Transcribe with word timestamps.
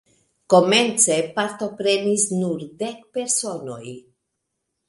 Komence 0.53 1.17
partoprenis 1.35 2.25
nur 2.39 2.65
dek 2.81 3.07
personoj. 3.19 3.85